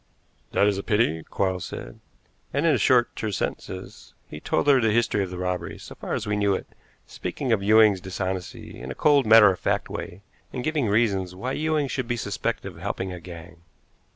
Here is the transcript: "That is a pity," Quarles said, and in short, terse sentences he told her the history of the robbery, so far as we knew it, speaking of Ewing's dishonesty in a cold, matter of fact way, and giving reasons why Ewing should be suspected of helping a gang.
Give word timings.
"That 0.53 0.65
is 0.65 0.79
a 0.79 0.83
pity," 0.83 1.21
Quarles 1.21 1.63
said, 1.63 1.99
and 2.51 2.65
in 2.65 2.75
short, 2.77 3.15
terse 3.15 3.37
sentences 3.37 4.15
he 4.25 4.39
told 4.39 4.65
her 4.65 4.81
the 4.81 4.89
history 4.89 5.23
of 5.23 5.29
the 5.29 5.37
robbery, 5.37 5.77
so 5.77 5.93
far 5.93 6.15
as 6.15 6.25
we 6.25 6.35
knew 6.35 6.55
it, 6.55 6.65
speaking 7.05 7.51
of 7.51 7.61
Ewing's 7.61 8.01
dishonesty 8.01 8.79
in 8.81 8.89
a 8.89 8.95
cold, 8.95 9.27
matter 9.27 9.51
of 9.51 9.59
fact 9.59 9.91
way, 9.91 10.23
and 10.51 10.63
giving 10.63 10.87
reasons 10.87 11.35
why 11.35 11.51
Ewing 11.51 11.87
should 11.87 12.07
be 12.07 12.17
suspected 12.17 12.71
of 12.71 12.79
helping 12.79 13.13
a 13.13 13.19
gang. 13.19 13.61